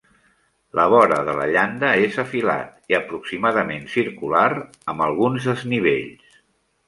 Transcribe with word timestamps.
La 0.77 0.83
vora 0.93 1.17
de 1.25 1.33
la 1.39 1.43
llanda 1.55 1.89
és 2.05 2.15
afilat 2.23 2.71
i 2.93 2.97
aproximadament 3.01 3.85
circular, 3.97 4.47
amb 4.95 5.05
alguns 5.09 5.49
desnivells. 5.51 6.41